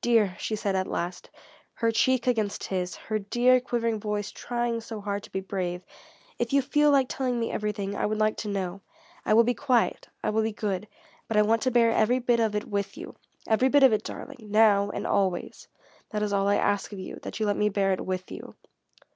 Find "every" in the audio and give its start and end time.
11.92-12.18, 13.46-13.68